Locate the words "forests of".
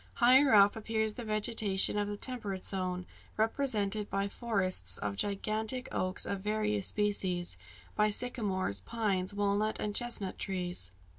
4.29-5.15